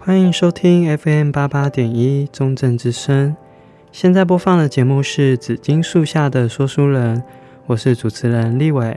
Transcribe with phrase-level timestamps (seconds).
[0.00, 3.36] 欢迎收听 FM 八八点一中正之声。
[3.90, 7.16] 现在播放的节目是《紫金树下的说书人》，
[7.66, 8.96] 我是主持人立伟。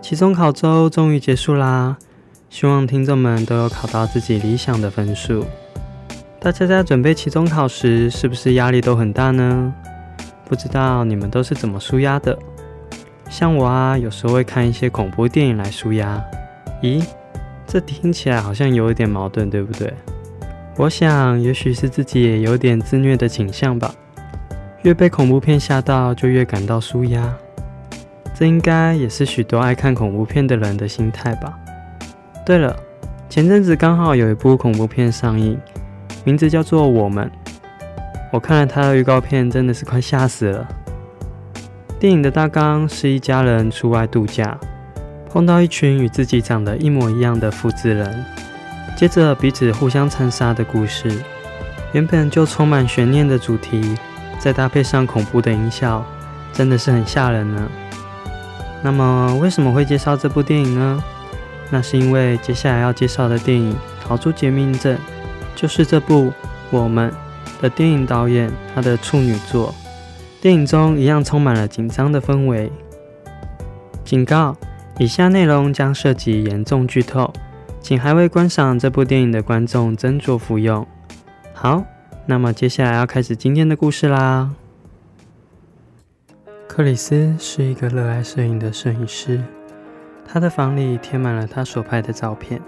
[0.00, 1.98] 期中考周终于结束啦，
[2.48, 5.44] 希望听众们都有考到自己理想的分数。
[6.40, 9.72] 大家在准备期中考时，是不是压力都很大呢？
[10.46, 12.36] 不知道你们都是怎么舒压的？
[13.28, 16.24] 像我啊，有时候会看一些恐怖电影来舒压。
[16.82, 17.04] 咦，
[17.76, 19.92] 这听起来好像有一点矛盾，对不对？
[20.78, 23.94] 我想，也许是自己也有点自虐的倾向吧。
[24.80, 27.30] 越被恐怖片吓到，就越感到舒压。
[28.34, 31.52] 这应该也是许多爱看恐怖片的人的心态吧。
[32.46, 32.74] 对了，
[33.28, 35.60] 前阵子刚好有一部恐怖片上映，
[36.24, 37.30] 名字叫做《我们》。
[38.32, 40.66] 我看了它的预告片，真的是快吓死了。
[42.00, 44.58] 电影的大纲是一家人出外度假，
[45.30, 48.24] 碰到一群与自己长得一模一样的复制人。
[48.96, 51.22] 接着彼此互相残杀的故事，
[51.92, 53.94] 原本就充满悬念的主题，
[54.38, 56.04] 再搭配上恐怖的音效，
[56.52, 57.68] 真的是很吓人呢。
[58.82, 61.02] 那么为什么会介绍这部电影呢？
[61.70, 63.72] 那是因为接下来要介绍的电影
[64.06, 64.96] 《逃出绝命镇》，
[65.54, 66.26] 就是这部
[66.70, 67.12] 《我们》
[67.62, 69.74] 的电影导演他的处女作。
[70.40, 72.70] 电影中一样充满了紧张的氛围。
[74.04, 74.56] 警告：
[74.98, 77.32] 以下内容将涉及严重剧透。
[77.80, 80.84] 请还未观赏这部电影的观众斟酌服用。
[81.54, 81.84] 好，
[82.26, 84.50] 那么接下来要开始今天的故事啦。
[86.66, 89.40] 克里斯是一个热爱摄影的摄影师，
[90.26, 92.60] 他的房里贴满了他所拍的照片。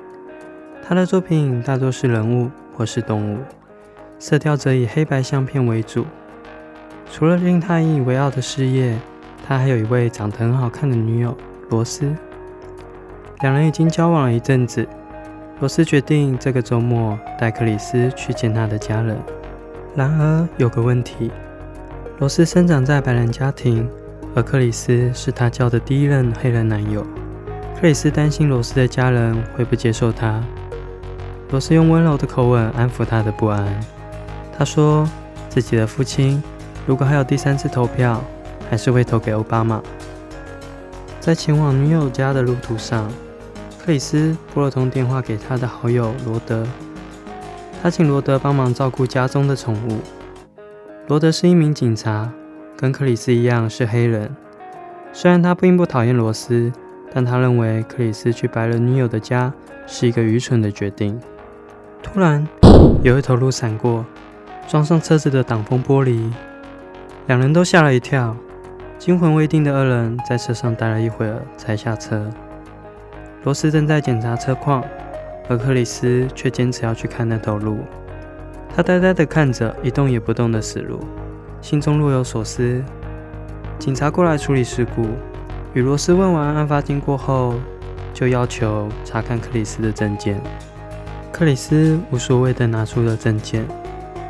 [0.86, 3.38] 他的作品大多是人物或是动物，
[4.20, 6.06] 色调则以黑白相片为主。
[7.10, 8.96] 除了令他引以为傲的事业，
[9.44, 11.36] 他还有一位长得很好看的女友
[11.69, 12.14] 罗斯。
[13.41, 14.86] 两人已经交往了一阵子。
[15.61, 19.19] 罗斯决定这个周末带克里斯去见他的家人。
[19.94, 21.30] 然而有个问题，
[22.19, 23.89] 罗斯生长在白人家庭，
[24.34, 27.05] 而克里斯是他交的第一任黑人男友。
[27.80, 30.42] 克里斯担心罗斯的家人会不接受他。
[31.50, 33.67] 罗斯用温柔的口吻安抚他的不安。
[34.56, 35.08] 他说
[35.48, 36.42] 自己的父亲
[36.86, 38.23] 如果还有第三次投票，
[38.70, 39.83] 还是会投给奥巴马。
[41.20, 43.11] 在前往女友家的路途上。
[43.79, 46.67] 克里斯拨了通电话给他的好友罗德，
[47.83, 50.01] 他请罗德帮忙照顾家中的宠物。
[51.06, 52.30] 罗德是一名警察，
[52.77, 54.36] 跟克里斯一样是黑人。
[55.11, 56.70] 虽然他并不讨厌罗斯，
[57.14, 59.50] 但他认为克里斯去白人女友的家
[59.86, 61.18] 是一个愚蠢的决定。
[62.02, 62.46] 突然，
[63.02, 64.05] 有一头鹿闪过，
[64.68, 66.30] 撞上车子的挡风玻璃，
[67.27, 68.36] 两人都吓了一跳。
[68.98, 72.29] 惊魂未定的二人在车上待了一会儿，才下车。
[73.45, 74.83] 罗斯正在检查车况，
[75.48, 77.79] 而克里斯却坚持要去看那头鹿。
[78.75, 80.98] 他呆呆地看着一动也不动的死鹿，
[81.63, 82.83] 心中若有所思。
[83.79, 85.07] 警察过来处理事故，
[85.75, 87.55] 与罗斯问完案发经过后，
[88.13, 90.41] 就要求查看克里斯的证件。
[91.30, 93.65] 克里斯无所谓地拿出了证件，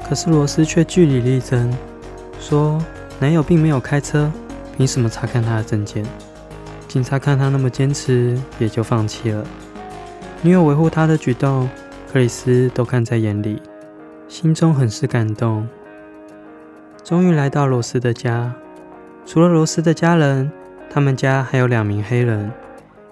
[0.06, 1.74] 可是罗斯却据理力争，
[2.38, 2.78] 说
[3.18, 4.30] 男友并没有开车，
[4.78, 6.06] 凭什么查看他的证件？
[6.86, 9.44] 警察看他那么坚持，也就放弃了。
[10.40, 11.68] 女友维护他的举动，
[12.12, 13.60] 克里斯都看在眼里，
[14.28, 15.68] 心中很是感动。
[17.02, 18.54] 终于来到罗斯的家，
[19.26, 20.48] 除了罗斯的家人，
[20.88, 22.48] 他们家还有两名黑人，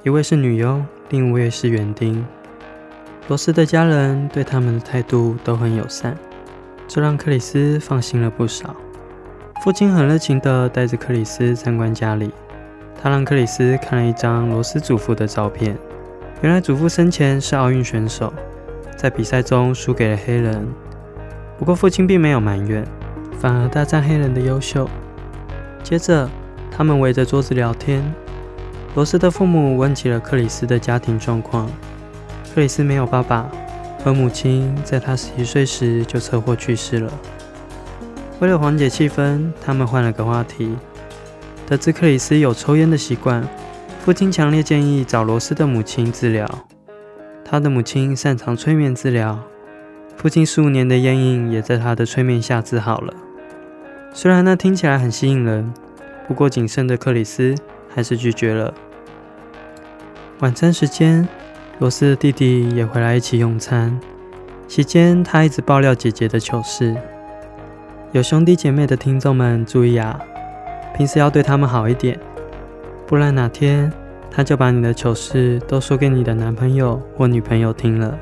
[0.05, 2.25] 一位是女佣，另一位是园丁。
[3.26, 6.16] 罗斯的家人对他们的态度都很友善，
[6.87, 8.76] 这让克里斯放心了不少。
[9.62, 12.33] 父亲很热情地带着克里斯参观家里。
[13.03, 15.77] 他让克里斯看了一张罗斯祖父的照片，
[16.41, 18.33] 原来祖父生前是奥运选手，
[18.97, 20.67] 在比赛中输给了黑人。
[21.59, 22.84] 不过父亲并没有埋怨，
[23.39, 24.89] 反而大赞黑人的优秀。
[25.83, 26.28] 接着，
[26.71, 28.03] 他们围着桌子聊天。
[28.94, 31.71] 罗斯的父母问起了克里斯的家庭状况。
[32.55, 33.47] 克里斯没有爸爸，
[34.05, 37.12] 而母亲在他十一岁时就车祸去世了。
[38.38, 40.77] 为了缓解气氛，他们换了个话题。
[41.67, 43.43] 得知克里斯有抽烟的习惯，
[44.05, 46.47] 父亲强烈建议找罗斯的母亲治疗。
[47.44, 49.38] 他的母亲擅长催眠治疗，
[50.17, 53.15] 父亲十五年的烟瘾也在他的催眠下治好了。
[54.12, 55.73] 虽然那听起来很吸引人，
[56.29, 57.55] 不过谨慎的克里斯
[57.88, 58.75] 还是拒绝了。
[60.41, 61.27] 晚餐时间，
[61.79, 63.99] 罗斯的弟弟也回来一起用餐，
[64.69, 66.94] 期间他一直爆料姐姐的糗事。
[68.16, 70.18] 有兄弟姐妹的听众们注意啊！
[70.96, 72.18] 平时要对他们好一点，
[73.06, 73.92] 不然哪天
[74.30, 78.18] 他就把你的糗事都说给你的男朋友或女朋友听了。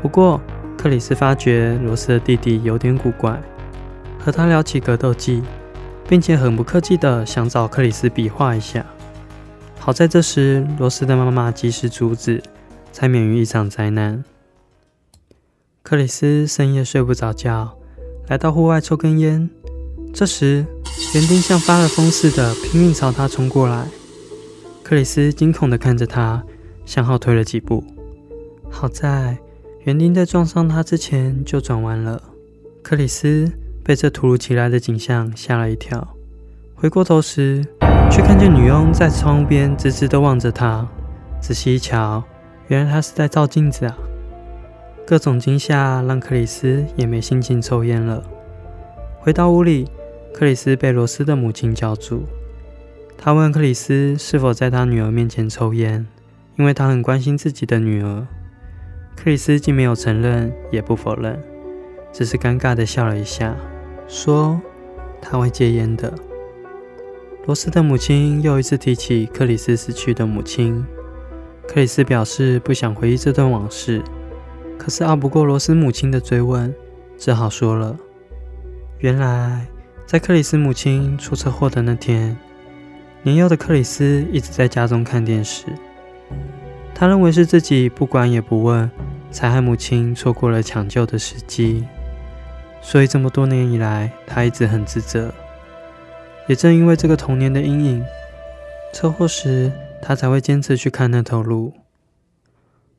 [0.00, 0.40] 不过
[0.78, 3.42] 克里斯发觉罗斯的弟弟有点古怪，
[4.20, 5.42] 和他聊起格斗技，
[6.08, 8.86] 并且很不客气的想找克里斯比划一下。
[9.80, 12.40] 好在这时罗斯的妈妈及时阻止，
[12.92, 14.22] 才免于一场灾难。
[15.82, 17.76] 克里斯深夜睡不着觉，
[18.30, 19.50] 来到户外抽根烟。
[20.14, 20.64] 这时，
[21.14, 23.88] 园丁像发了疯似的拼命朝他冲过来。
[24.84, 26.40] 克里斯惊恐地看着他，
[26.86, 27.82] 向后退了几步。
[28.70, 29.36] 好在
[29.82, 32.22] 园丁在撞上他之前就转弯了。
[32.82, 33.50] 克里斯
[33.82, 36.16] 被这突如其来的景象吓了一跳，
[36.76, 37.66] 回过头时，
[38.12, 40.86] 却看见女佣在窗边直直地望着他。
[41.40, 42.22] 仔细一瞧，
[42.68, 43.98] 原来她是在照镜子啊！
[45.06, 48.22] 各种惊吓让克里斯也没心情抽烟了。
[49.20, 49.88] 回到屋里，
[50.32, 52.22] 克里斯被罗斯的母亲叫住。
[53.18, 56.06] 他问克里斯是否在他女儿面前抽烟，
[56.56, 58.26] 因为他很关心自己的女儿。
[59.16, 61.38] 克里斯既没有承认，也不否认，
[62.12, 63.54] 只是尴尬地笑了一下，
[64.08, 64.58] 说
[65.20, 66.14] 他会戒烟的。
[67.44, 70.86] 罗斯的母亲又一次提起克里斯死去的母亲，
[71.68, 74.02] 克里斯表示不想回忆这段往事。
[74.80, 76.74] 可是拗不过罗斯母亲的追问，
[77.18, 77.94] 只好说了。
[79.00, 79.66] 原来，
[80.06, 82.34] 在克里斯母亲出车祸的那天，
[83.22, 85.66] 年幼的克里斯一直在家中看电视。
[86.94, 88.90] 他认为是自己不管也不问，
[89.30, 91.84] 才害母亲错过了抢救的时机。
[92.80, 95.30] 所以这么多年以来，他一直很自责。
[96.46, 98.02] 也正因为这个童年的阴影，
[98.94, 101.74] 车祸时他才会坚持去看那头鹿。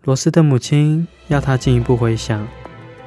[0.04, 2.48] 罗斯的母亲要他进一步回想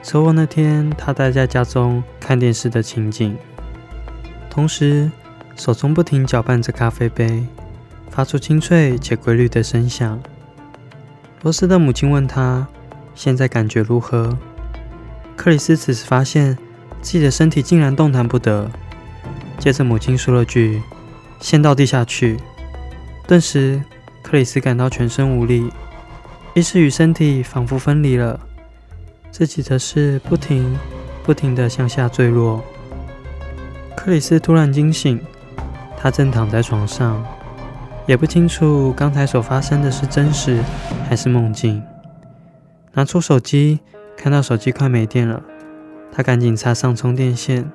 [0.01, 3.37] 车祸那天他待在家中看电视的情景，
[4.49, 5.11] 同时
[5.57, 7.45] 手中不停搅拌着咖啡杯，
[8.11, 10.21] 发出清脆且规律的声响。
[11.43, 12.65] 罗斯的母亲问他
[13.17, 14.39] 现在感觉如何？
[15.35, 16.57] 克里斯此时发现
[17.03, 18.71] 自己的身体竟然动弹不得。
[19.59, 20.81] 接着母亲说了句
[21.41, 22.39] ：“先到地下去。”
[23.27, 23.83] 顿时
[24.23, 25.73] 克里斯感到全身无力。
[26.55, 28.39] 意识与身体仿佛分离了，
[29.33, 30.79] 自己则是不停、
[31.25, 32.63] 不停地向下坠落。
[33.97, 35.21] 克里斯突然惊醒，
[35.97, 37.27] 他正躺在床上，
[38.07, 40.63] 也不清楚刚才所发生的是真实
[41.09, 41.83] 还是梦境。
[42.93, 43.81] 拿出手机，
[44.17, 45.43] 看到手机快没电了，
[46.13, 47.69] 他赶紧插上充电线。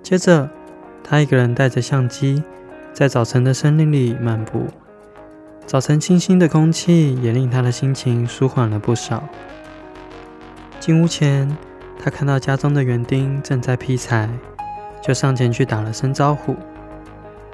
[0.00, 0.48] 接着，
[1.02, 2.40] 他一个人带着相机，
[2.92, 4.68] 在早晨的森林里漫步。
[5.68, 9.22] 早晨清新的空气也令他的心情舒缓了不少。
[10.80, 11.54] 进屋前，
[12.02, 14.30] 他看到家中的园丁正在劈柴，
[15.02, 16.56] 就上前去打了声招呼。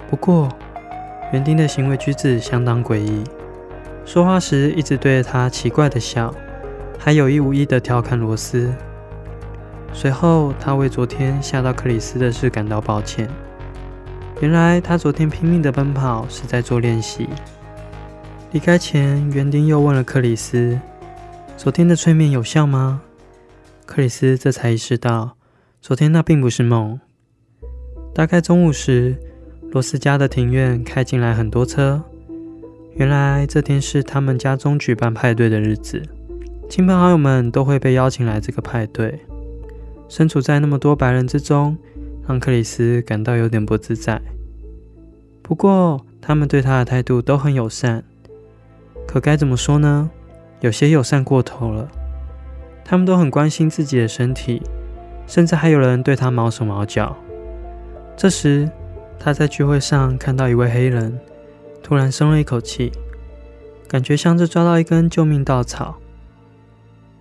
[0.08, 0.49] 不过，
[1.32, 3.25] 园丁的行为举止相当诡异，
[4.05, 6.32] 说话时一直对着他奇怪的笑，
[6.96, 8.72] 还有意无意的调侃罗斯。
[9.93, 13.28] 随后，他为昨天吓到克里斯的事感到抱歉。
[14.40, 17.28] 原来他昨天拼命的奔跑是在做练习。
[18.55, 20.79] 离开前，园丁又问了克里斯
[21.59, 23.03] ：“昨天的催眠有效吗？”
[23.85, 25.37] 克里斯这才意识到，
[25.83, 27.01] 昨天那并不是梦。
[28.15, 29.17] 大概中午时，
[29.73, 32.01] 罗斯家的庭院开进来很多车。
[32.95, 36.00] 原来这天是他们家中举办派对的日子，
[36.71, 39.19] 亲朋好友们都会被邀请来这个派对。
[40.09, 41.76] 身处在那么多白人之中，
[42.28, 44.23] 让克里斯感到有点不自在。
[45.43, 48.05] 不过，他们对他的态度都很友善。
[49.06, 50.11] 可该怎么说呢？
[50.61, 51.88] 有些友善过头了。
[52.84, 54.62] 他们都很关心自己的身体，
[55.26, 57.16] 甚至还有人对他毛手毛脚。
[58.16, 58.70] 这时，
[59.18, 61.18] 他在聚会上看到一位黑人，
[61.82, 62.92] 突然松了一口气，
[63.88, 65.96] 感觉像是抓到一根救命稻草。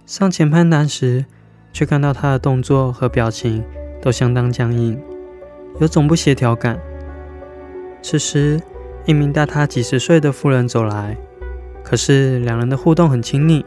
[0.05, 1.25] 上前攀谈时，
[1.71, 3.63] 却看到他的动作和表情
[4.01, 5.01] 都相当僵硬，
[5.79, 6.77] 有种不协调感。
[8.01, 8.59] 此时，
[9.05, 11.15] 一名大他几十岁的妇人走来。
[11.83, 13.63] 可是两人的互动很亲密，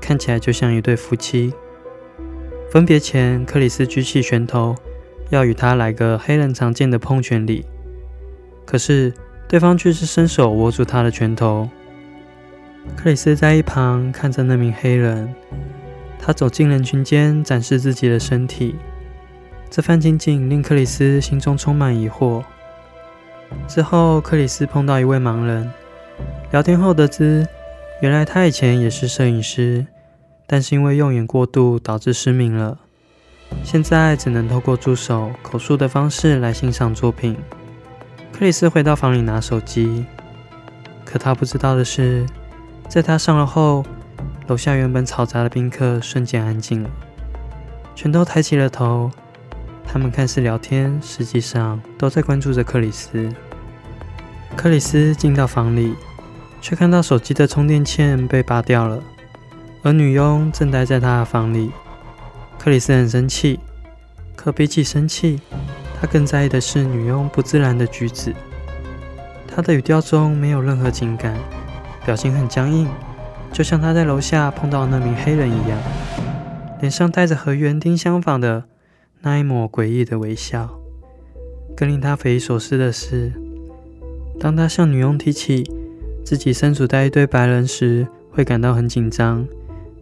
[0.00, 1.52] 看起来就像一对夫妻。
[2.72, 4.74] 分别前，克里斯举起拳头，
[5.28, 7.66] 要与他来个黑人常见的碰拳礼。
[8.64, 9.12] 可是
[9.48, 11.68] 对方却是伸手握住他的拳头。
[12.96, 15.34] 克里斯在一旁看着那名黑人，
[16.18, 18.76] 他走进人群间展示自己的身体。
[19.68, 22.42] 这番情景令克里斯心中充满疑惑。
[23.68, 25.70] 之后，克里斯碰到一位盲人。
[26.50, 27.46] 聊天后得知，
[28.00, 29.86] 原来他以前也是摄影师，
[30.48, 32.76] 但是因为用眼过度导致失明了，
[33.62, 37.36] 现在只能透过助手口述的方式来欣赏作品。
[38.32, 40.04] 克里斯回到房里拿手机，
[41.04, 42.26] 可他不知道的是，
[42.88, 43.84] 在他上楼后，
[44.48, 46.90] 楼下原本嘈杂的宾客瞬间安静了，
[47.94, 49.08] 全都抬起了头。
[49.86, 53.32] 他们看似聊天，实际上都在关注着克里斯。
[54.56, 55.94] 克里斯进到房里，
[56.60, 59.02] 却看到手机的充电线被拔掉了，
[59.82, 61.70] 而女佣正待在他的房里。
[62.58, 63.58] 克里斯很生气，
[64.36, 65.40] 可比起生气，
[65.98, 68.34] 他更在意的是女佣不自然的举止。
[69.48, 71.36] 他的语调中没有任何情感，
[72.04, 72.86] 表情很僵硬，
[73.52, 75.78] 就像他在楼下碰到那名黑人一样，
[76.80, 78.64] 脸上带着和园丁相仿的。
[79.22, 80.70] 那一抹诡异的微笑。
[81.76, 83.32] 更令他匪夷所思的是，
[84.38, 85.70] 当他向女佣提起
[86.30, 89.44] 自己身处在一堆白人时，会感到很紧张，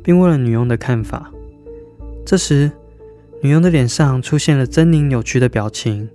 [0.02, 1.32] 并问了女佣的看法。
[2.26, 2.70] 这时，
[3.40, 6.10] 女佣的脸上出现了狰狞扭曲的表情，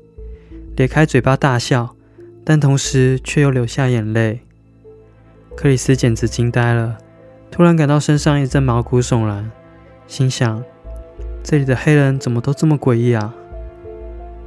[0.76, 1.96] 咧开嘴巴大笑，
[2.46, 4.42] 但同时却又流下眼泪。
[5.56, 7.00] 克里斯简直惊呆了，
[7.50, 9.50] 突然感到身上一阵毛骨悚然，
[10.06, 10.64] 心想。
[11.44, 13.34] 这里的黑人怎么都这么诡异啊！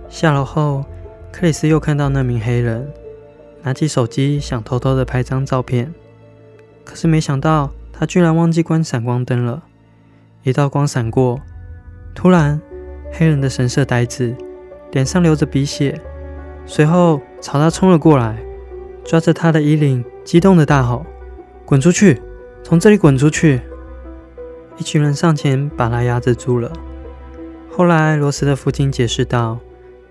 [0.08, 0.84] 下楼后，
[1.32, 2.88] 克里斯又看到那名黑人
[3.66, 5.92] 拿起手机想偷偷的拍张照片，
[6.84, 9.64] 可是没想到他居然忘记关闪光灯了。
[10.44, 11.40] 一道光闪过，
[12.14, 12.60] 突然
[13.12, 14.36] 黑人的神色呆滞，
[14.92, 16.00] 脸上流着鼻血，
[16.64, 18.38] 随后朝他冲了过来，
[19.04, 21.04] 抓着他的衣领，激动的大吼
[21.66, 22.22] ：“滚出去！
[22.62, 23.60] 从这里滚出去！”
[24.78, 26.72] 一群人上前把他压制住了。
[27.68, 29.58] 后来，罗斯的父亲解释道：“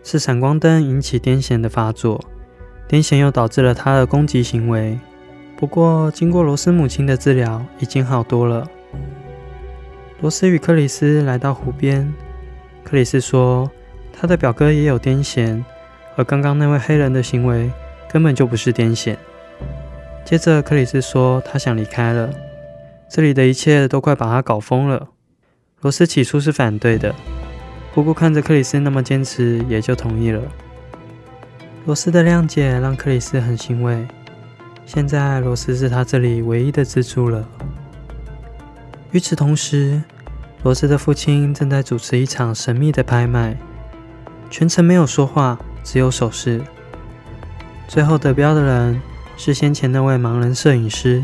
[0.04, 2.20] 是闪光灯引起癫痫的发作，
[2.90, 5.00] 癫痫又导致了他的攻击行为。
[5.58, 8.68] 不过，经过罗斯母亲的治疗，已经好多了。”
[10.22, 12.14] 罗斯与克里斯来到湖边，
[12.84, 13.70] 克里斯说
[14.12, 15.64] ：“他的表哥也有癫痫，
[16.16, 17.72] 而刚刚那位黑人的行为
[18.10, 19.16] 根本就不是癫痫。”
[20.26, 22.30] 接着，克里斯说：“他想离开了，
[23.10, 25.10] 这里的一切都快把他搞疯了。”
[25.82, 27.14] 罗斯起初是反对的。
[27.94, 30.42] 不过看着克里斯那么坚持，也就同意了。
[31.86, 34.08] 罗斯的谅解让克里斯很欣慰。
[34.88, 37.48] 现在罗斯是他这里唯一的支柱了。
[39.12, 40.02] 与此同时，
[40.64, 43.56] 罗斯的父亲正在主持一场神秘的拍卖，
[44.50, 46.60] 全程没有说话，只有手势。
[47.88, 49.00] 最后得标的人
[49.38, 51.24] 是先前那位盲人摄影师。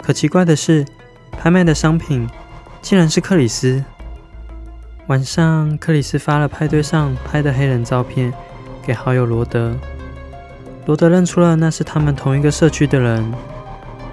[0.00, 0.86] 可奇怪的是，
[1.32, 2.28] 拍卖的商品
[2.80, 3.84] 竟然是克里斯。
[5.08, 8.32] 晚上，克里斯发了派对上拍的黑人照片
[8.88, 9.76] 给好友罗德。
[10.86, 13.22] 罗德认出了那是他们同一个社区的人，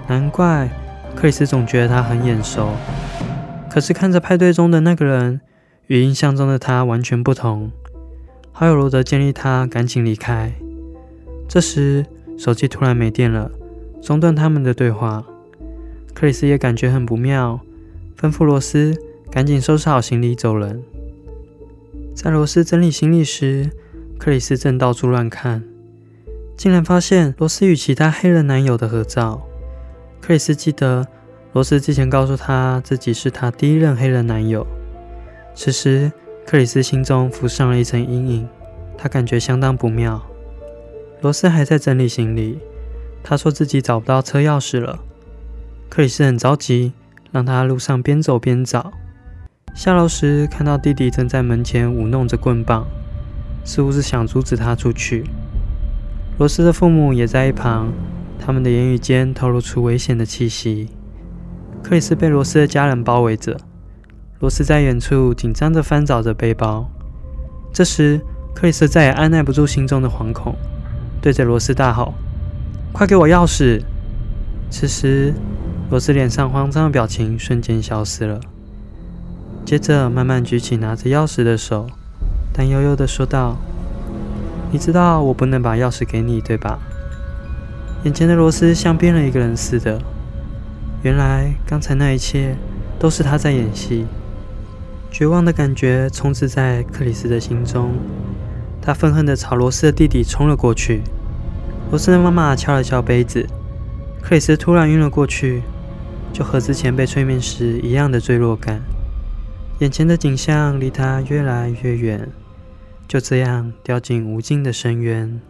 [0.06, 0.68] 难怪
[1.14, 2.68] 克里斯总觉得他很眼熟。
[3.70, 5.40] 可是看着派对中的那个人，
[5.86, 7.70] 与印象中的他完全不同。
[8.52, 10.52] 好友罗德建议他赶紧离开。
[11.48, 12.04] 这时，
[12.36, 13.50] 手机突然没电了，
[14.02, 15.24] 中断他们的对话。
[16.12, 17.60] 克里斯也感觉很不妙，
[18.20, 18.94] 吩咐罗斯。
[19.30, 20.82] 赶紧收拾好行李走人。
[22.14, 23.70] 在罗斯整理行李时，
[24.18, 25.62] 克里斯正到处乱看，
[26.56, 29.46] 竟然发现罗斯与其他黑人男友的合照。
[30.20, 31.06] 克里斯记得
[31.52, 34.66] 罗斯之前告诉他自己是他第一任黑人男友。
[35.54, 36.10] 此时，
[36.44, 38.48] 克里斯心中浮上了一层阴影，
[38.98, 40.20] 他感觉相当不妙。
[41.20, 42.58] 罗斯还在整理行李，
[43.22, 44.98] 他说自己找不到车钥匙了。
[45.88, 46.92] 克里斯很着急，
[47.30, 48.92] 让他路上边走边找。
[49.74, 52.86] 下楼时，看到弟弟正在门前舞弄着棍棒，
[53.66, 55.24] 似乎是想阻止他出去。
[56.38, 57.92] 罗斯的父母也在一旁，
[58.38, 60.88] 他们的言语间透露出危险的气息。
[61.82, 63.56] 克里斯被罗斯的家人包围着，
[64.38, 66.88] 罗斯在远处紧张地翻找着背包。
[67.72, 68.20] 这时，
[68.54, 70.54] 克里斯再也按捺不住心中的惶恐，
[71.20, 72.14] 对着罗斯大吼
[72.92, 73.82] ：“快给我钥匙！”
[74.70, 75.34] 此时，
[75.90, 78.40] 罗斯脸上慌张的表情瞬间消失了。
[79.64, 81.86] 接着慢慢举起拿着钥匙的手，
[82.56, 83.58] 担忧忧地说道
[84.72, 86.78] ：“你知道我不能把钥匙给你，对吧？”
[88.04, 90.00] 眼前的罗斯像变了一个人似的。
[91.02, 92.56] 原来刚才那一切
[92.98, 94.06] 都是他在演戏。
[95.10, 97.92] 绝望的感觉充斥在克里斯的心中，
[98.80, 101.02] 他愤恨地朝罗斯的弟弟冲了过去。
[101.90, 103.46] 罗斯的妈妈敲了敲杯子，
[104.22, 105.62] 克里斯突然晕了过去，
[106.32, 108.80] 就和之前被催眠时一样的坠落感。
[109.80, 112.28] 眼前的景象离他越来越远，
[113.08, 115.40] 就这样掉进无尽的深渊。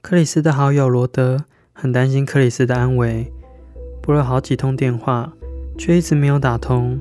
[0.00, 3.30] 克里斯的好友罗德很担心克里斯的安危，
[4.02, 5.32] 拨了好几通电话，
[5.78, 6.98] 却一直没有打通。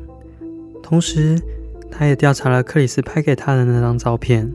[0.83, 1.41] 同时，
[1.89, 4.53] 他也调查了克里斯拍给他的那张照片，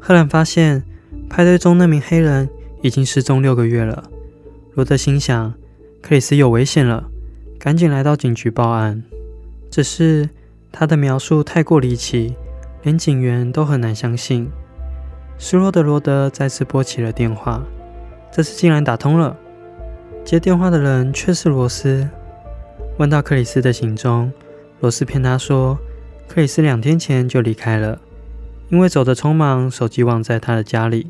[0.00, 0.82] 赫然发现
[1.30, 2.48] 派对中那名黑人
[2.82, 4.10] 已经失踪六个月了。
[4.74, 5.54] 罗德心想，
[6.00, 7.08] 克里斯有危险了，
[7.58, 9.02] 赶紧来到警局报案。
[9.70, 10.28] 只是
[10.70, 12.34] 他的描述太过离奇，
[12.82, 14.50] 连警员都很难相信。
[15.38, 17.62] 失落的罗德再次拨起了电话，
[18.30, 19.36] 这次竟然打通了。
[20.24, 22.08] 接电话的人却是罗斯。
[22.98, 24.32] 问到克里斯的行踪，
[24.80, 25.78] 罗斯骗他说，
[26.28, 27.98] 克里斯两天前就离开了，
[28.68, 31.08] 因为走得匆忙，手机忘在他的家里。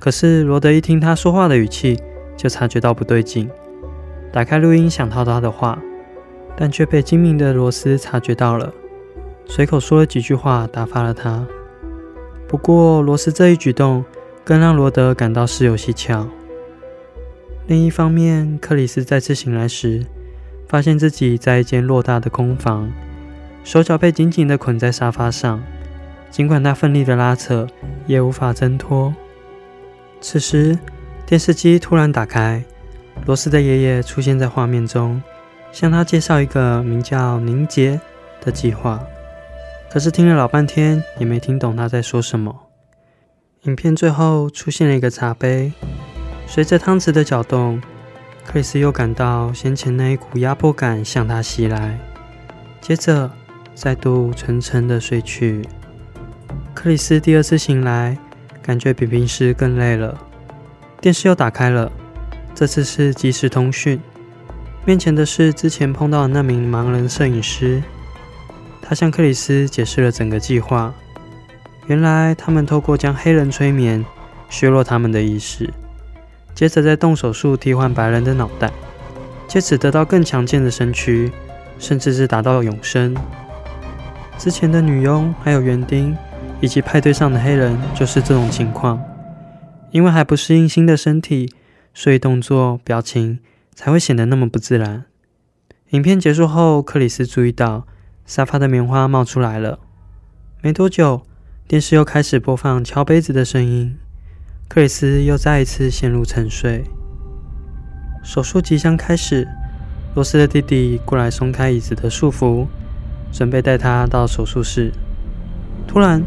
[0.00, 2.00] 可是罗德一听他说话的语气，
[2.36, 3.48] 就察觉到不对劲，
[4.32, 5.78] 打开录音想套他的话，
[6.56, 8.72] 但却被精明的罗斯察觉到了，
[9.46, 11.46] 随口说了几句话打发了他。
[12.48, 14.04] 不过罗斯这一举动
[14.44, 16.28] 更让罗德感到事有蹊跷。
[17.66, 20.06] 另一方面，克里斯再次醒来时，
[20.68, 22.88] 发现自己在一间偌大的空房，
[23.64, 25.60] 手脚被紧紧地捆在沙发上，
[26.30, 27.66] 尽管他奋力的拉扯，
[28.06, 29.12] 也无法挣脱。
[30.20, 30.78] 此时，
[31.26, 32.62] 电视机突然打开，
[33.26, 35.20] 罗斯的爷爷出现在画面中，
[35.72, 38.00] 向他介绍一个名叫“凝结”
[38.40, 39.00] 的计划。
[39.96, 42.54] 可是听了老半天，也没听懂他在说什么。
[43.62, 45.72] 影片最后出现了一个茶杯。
[46.46, 47.80] 随着汤匙的搅动，
[48.44, 51.98] 克里斯又感到先前那一股压迫感向他袭来，
[52.78, 53.30] 接着
[53.74, 55.66] 再度沉沉的睡去。
[56.74, 58.18] 克里斯第二次醒来，
[58.60, 60.14] 感觉比平时更累了。
[61.00, 61.90] 电视又打开了，
[62.54, 63.98] 这次是即时通讯，
[64.84, 67.82] 面前的是之前碰到的那名盲人摄影师。
[68.88, 70.94] 他向克里斯解释了整个计划。
[71.88, 74.04] 原来他们透过将黑人催眠，
[74.48, 75.68] 削弱他们的意识。
[76.54, 78.70] 接着再动手术替换白人的脑袋，
[79.48, 81.32] 借此得到更强健的身躯，
[81.80, 83.12] 甚至是达到永生。
[84.38, 86.16] 之前的女佣、还有园丁
[86.60, 89.02] 以及派对上的黑人就是这种情况，
[89.90, 91.52] 因为还不适应新的身体，
[91.92, 93.40] 所以动作、表情
[93.74, 95.06] 才会显得那么不自然。
[95.90, 97.86] 影片结束后，克里斯注意到
[98.26, 99.78] 沙发的棉花冒出来了。
[100.60, 101.22] 没多久，
[101.68, 103.96] 电视又开始播放敲杯子的声音。
[104.68, 106.84] 克里斯又再一次陷入沉睡。
[108.24, 109.46] 手术即将开始，
[110.16, 112.66] 罗斯的弟弟过来松开椅子的束缚，
[113.30, 114.90] 准备带他到手术室。
[115.86, 116.24] 突然，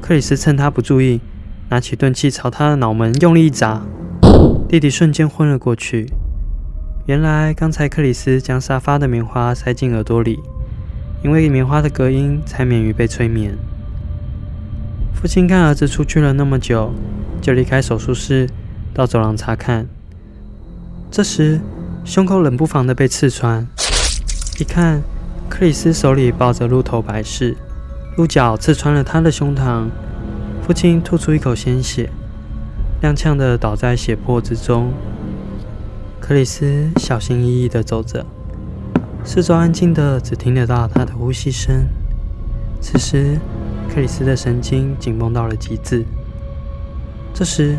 [0.00, 1.20] 克里斯趁他不注意，
[1.68, 3.86] 拿起钝器朝他的脑门用力一砸，
[4.68, 6.10] 弟弟瞬间昏了过去。
[7.06, 10.40] 原来刚才克里斯将沙发的棉花塞进耳朵里，
[11.26, 13.58] 因为棉花的隔音，才免于被催眠。
[15.12, 16.92] 父亲看儿子出去了那么久。
[17.42, 18.48] 就离开手术室，
[18.94, 19.88] 到走廊查看。
[21.10, 21.60] 这时，
[22.04, 23.66] 胸口冷不防的被刺穿。
[24.60, 25.02] 一看，
[25.48, 27.56] 克里斯手里抱着鹿头摆饰，
[28.16, 29.86] 鹿角刺穿了他的胸膛。
[30.64, 32.08] 父亲吐出一口鲜血，
[33.02, 34.92] 踉跄的倒在血泊之中。
[36.20, 38.24] 克里斯小心翼翼的走着，
[39.28, 41.84] 四周安静的，只听得到他的呼吸声。
[42.80, 43.40] 此时，
[43.92, 46.04] 克里斯的神经紧绷到了极致。
[47.34, 47.76] 这时，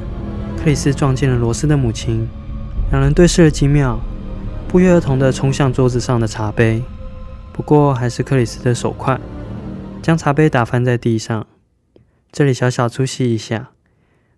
[0.57, 2.27] 克里斯撞见了罗斯的母亲，
[2.91, 3.97] 两人对视了几秒，
[4.67, 6.83] 不约而同地冲向桌子上的茶杯。
[7.53, 9.17] 不过，还是克里斯的手快，
[10.01, 11.47] 将茶杯打翻在地上。
[12.29, 13.69] 这里小小出息一下，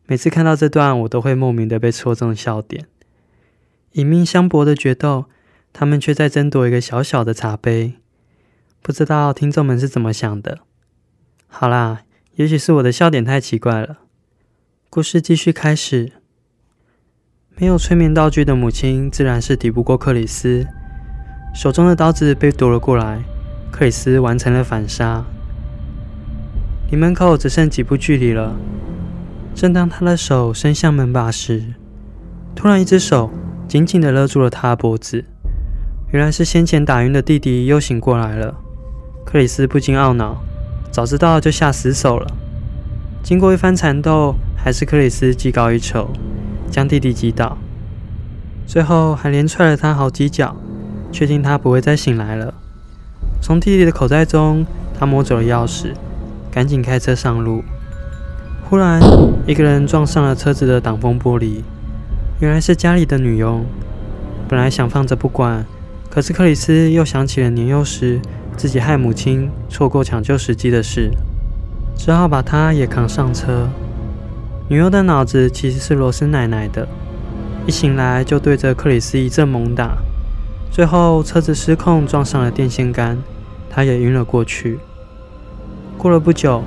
[0.06, 2.86] 每次看到这段，我都会莫名的被戳中笑点。
[3.94, 5.26] 以命相搏的决斗，
[5.72, 7.94] 他们却在争夺一个小小的茶杯。
[8.82, 10.60] 不知道听众们是怎么想的？
[11.48, 12.04] 好啦，
[12.36, 13.98] 也许是我的笑点太奇怪了。
[14.90, 16.14] 故事继续开始。
[17.56, 20.66] 没有催眠道具的母亲自然是抵不过克里斯，
[21.54, 23.22] 手中的刀子被夺了过来。
[23.72, 25.26] 克里斯完成了反杀，
[26.90, 28.56] 离门口只剩几步距离了。
[29.54, 31.74] 正当他的手伸向门把时，
[32.56, 33.30] 突然一只手
[33.68, 35.26] 紧紧地勒住了他的脖子。
[36.12, 38.56] 原来是先前打晕的弟弟又醒过来了。
[39.24, 40.38] 克里斯不禁懊恼，
[40.90, 42.26] 早知道就下死手了。
[43.22, 46.10] 经过一番缠斗，还是克里斯技高一筹，
[46.72, 47.60] 将弟弟击倒，
[48.66, 50.56] 最后还连踹了他好几脚，
[51.12, 52.56] 确定他不会再醒来了。
[53.40, 54.66] 从弟弟的口袋中，
[54.98, 55.94] 他摸走了钥匙，
[56.50, 57.64] 赶紧开车上路。
[58.68, 59.00] 忽然，
[59.46, 61.62] 一个人撞上了车子的挡风玻璃，
[62.40, 63.64] 原来是家里的女佣。
[64.48, 65.64] 本来想放着不管，
[66.10, 68.20] 可是克里斯又想起了年幼时
[68.58, 71.12] 自己害母亲错过抢救时机的事。
[71.96, 73.68] 只好把她也扛上车。
[74.70, 76.88] 女佣的脑子其实是罗斯奶奶的，
[77.68, 79.98] 一醒来就对着克里斯一阵猛打，
[80.72, 83.18] 最后车子失控撞上了电线杆，
[83.70, 84.80] 她也晕了过去。
[85.98, 86.64] 过了不久，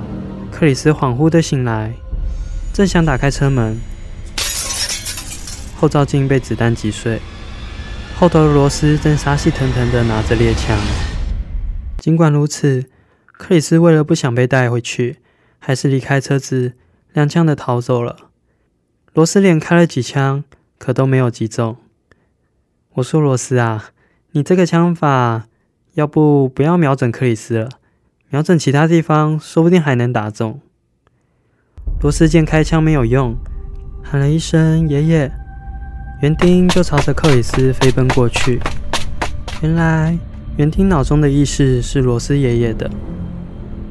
[0.51, 1.93] 克里斯恍惚的醒来，
[2.71, 3.79] 正想打开车门，
[5.75, 7.19] 后照镜被子弹击碎，
[8.15, 10.77] 后头的罗斯正杀气腾腾地拿着猎枪。
[11.97, 12.85] 尽管如此，
[13.31, 15.17] 克里斯为了不想被带回去，
[15.59, 16.73] 还是离开车子，
[17.13, 18.15] 踉跄地逃走了。
[19.13, 20.43] 罗斯连开了几枪，
[20.77, 21.77] 可都没有击中。
[22.93, 23.89] 我说：“罗斯啊，
[24.31, 25.47] 你这个枪法，
[25.93, 27.69] 要不不要瞄准克里斯了，
[28.29, 30.61] 瞄准其他地方，说不定还能打中。”
[32.01, 33.35] 罗斯见开枪没有用，
[34.03, 35.31] 喊了一声“爷爷”，
[36.23, 38.57] 园丁就朝着克里斯飞奔过去。
[39.61, 40.17] 原来
[40.55, 42.89] 园丁脑中的意识是罗斯爷爷的。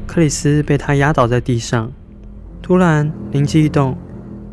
[0.07, 1.93] 克里斯被他压倒在地上，
[2.63, 3.99] 突然灵机一动，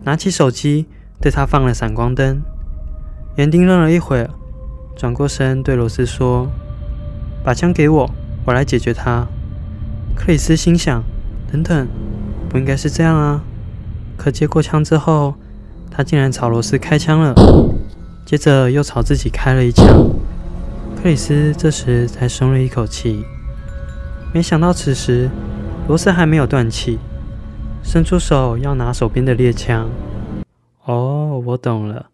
[0.04, 0.88] 拿起手机
[1.22, 2.42] 对他放了闪光灯。
[3.38, 4.30] 园丁愣了一会儿，
[4.98, 6.50] 转过身对罗斯说
[7.46, 8.14] ：“把枪给我，
[8.44, 9.26] 我来解决他。”
[10.18, 11.02] 克里斯心想
[11.50, 11.88] ：“等等，
[12.50, 13.42] 不应该是这样啊！”
[14.20, 15.36] 可接过枪之后，
[16.00, 17.36] 他竟然朝罗斯开枪了，
[18.26, 19.86] 接着又朝自己开了一枪。
[20.96, 23.26] 克里斯这时才松了一口气。
[24.34, 25.30] 没想到此时
[25.90, 27.00] 罗斯还没有断气，
[27.84, 29.90] 伸出手要拿手边的猎枪。
[30.86, 32.06] 哦，我懂了，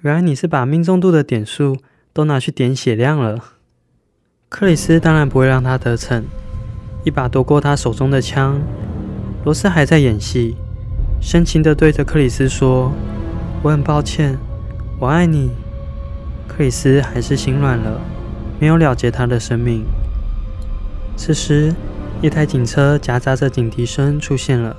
[0.00, 1.76] 原来你是把命中度的点数
[2.12, 3.38] 都拿去点血量了。
[4.48, 6.24] 克里斯当然不会让他得逞，
[7.04, 8.60] 一把夺过他手中的枪。
[9.44, 10.56] 罗斯还在演戏。
[11.24, 12.92] 深情地对着克里斯说
[13.64, 14.38] ：“我很抱歉，
[15.00, 15.50] 我爱你。”
[16.46, 17.98] 克里斯还是心软了，
[18.60, 19.86] 没有了结他的生命。
[21.16, 21.74] 此时，
[22.20, 24.76] 一台警车夹杂着警笛声出现了。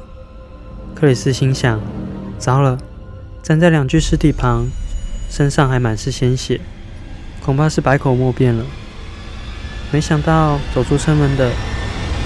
[0.94, 1.82] 克里斯心想
[2.38, 2.78] ：“糟了，
[3.42, 4.68] 站在两具尸体旁，
[5.28, 6.62] 身上还满是鲜血，
[7.44, 8.64] 恐怕是百口莫辩了。”
[9.92, 11.50] 没想到走出车门的，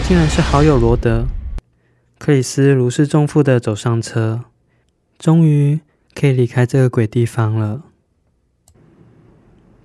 [0.06, 1.24] 竟然是好友罗德。
[2.20, 4.44] 克里斯如释重负地走上车，
[5.18, 5.80] 终于
[6.14, 7.84] 可以离开这个鬼地方了。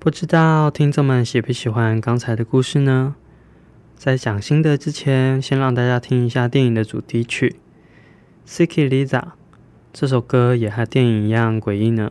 [0.00, 3.14] 不知道听众们喜不喜欢刚才的故事呢？
[3.96, 7.54] 在讲心得之前，先让大家听一下电影的主题曲
[8.50, 9.20] 《Siki Lisa》。
[9.92, 12.10] 这首歌也和电影一样诡异呢。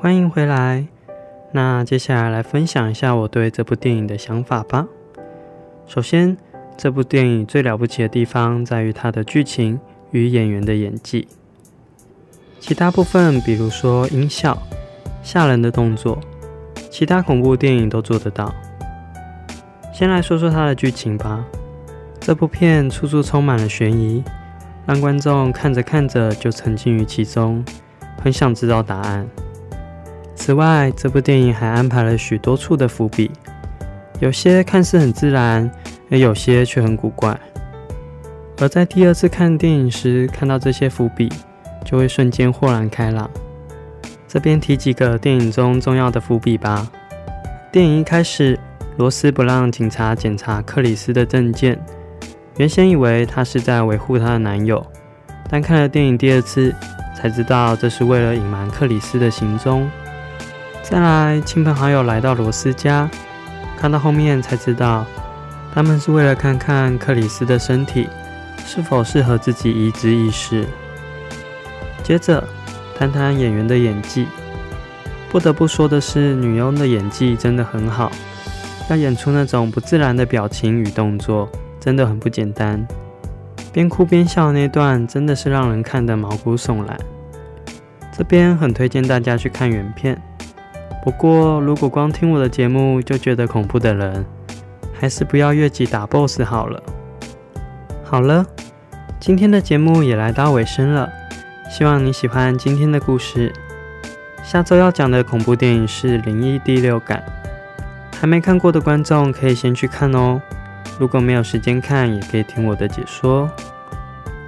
[0.00, 0.86] 欢迎回来。
[1.50, 4.86] 那接下来来分享一下我对这部电影的想法吧。
[5.88, 6.36] 首先，
[6.76, 9.80] 这部电影最了不起的地方在于它的剧情
[10.12, 11.26] 与演员的演技。
[12.60, 14.56] 其他部分，比如说音效、
[15.20, 16.16] 吓人的动作，
[16.88, 18.54] 其他恐怖电影都做得到。
[19.92, 21.44] 先来说说它的剧情吧。
[22.20, 24.22] 这部片处处充满了悬疑，
[24.86, 27.64] 让观众看着看着就沉浸于其中，
[28.22, 29.26] 很想知道答案。
[30.38, 33.28] 此外，这部电影还安排了许多处的伏笔，
[34.20, 35.68] 有些看似很自然，
[36.10, 37.38] 而有些却很古怪。
[38.60, 41.28] 而在第二次看电影时，看到这些伏笔，
[41.84, 43.28] 就会瞬间豁然开朗。
[44.28, 46.88] 这边提几个电影中重要的伏笔吧。
[47.72, 48.58] 电影一开始，
[48.96, 51.78] 罗斯不让警察检查克里斯的证件，
[52.56, 54.84] 原先以为他是在维护她的男友，
[55.50, 56.72] 但看了电影第二次，
[57.16, 59.88] 才知道这是为了隐瞒克里斯的行踪。
[60.90, 63.06] 再来，亲朋好友来到罗斯家，
[63.76, 65.04] 看到后面才知道，
[65.74, 68.08] 他们是为了看看克里斯的身体
[68.64, 70.66] 是否适合自己移植意识。
[72.02, 72.42] 接着，
[72.98, 74.26] 谈谈演员的演技。
[75.28, 78.10] 不得不说的是，女佣的演技真的很好，
[78.88, 82.82] 要演出那种不自然的表情与动作，真的很不简单。
[83.74, 86.98] 边哭边笑那段，真的是让人看得毛骨悚然。
[88.16, 90.18] 这边很推荐大家去看原片。
[91.04, 94.26] 不过，如果光听我的节目就觉得恐怖的人，
[94.92, 96.82] 还是不要越级打 BOSS 好了。
[98.04, 98.44] 好了，
[99.20, 101.08] 今天的节目也来到尾声了，
[101.70, 103.52] 希望你喜欢今天的故事。
[104.42, 107.22] 下周要讲的恐怖电影是《灵异第六感》，
[108.18, 110.40] 还没看过的观众可以先去看哦。
[110.98, 113.50] 如果没有时间看，也可以听我的解说。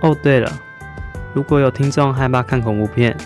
[0.00, 0.50] 哦，对了，
[1.32, 3.16] 如果有听众害怕看恐怖片，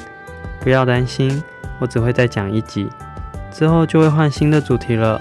[0.60, 1.42] 不要担心，
[1.78, 2.88] 我只会再讲一集。
[3.54, 5.18] 之后就会换新的主题了。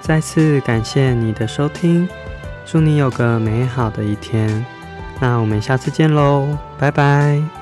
[0.00, 2.08] 再次感谢你的收听，
[2.64, 4.64] 祝你有个美好的一天。
[5.20, 7.57] 那我们下次见喽，拜拜。